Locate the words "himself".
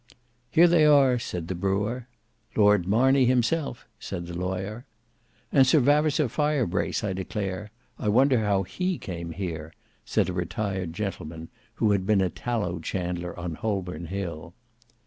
3.25-3.85